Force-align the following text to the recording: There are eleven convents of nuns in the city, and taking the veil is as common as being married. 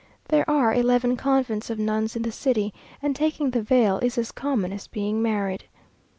There 0.29 0.49
are 0.49 0.73
eleven 0.73 1.15
convents 1.15 1.69
of 1.69 1.77
nuns 1.77 2.15
in 2.15 2.23
the 2.23 2.31
city, 2.31 2.73
and 3.03 3.15
taking 3.15 3.51
the 3.51 3.61
veil 3.61 3.99
is 3.99 4.17
as 4.17 4.31
common 4.31 4.73
as 4.73 4.87
being 4.87 5.21
married. 5.21 5.65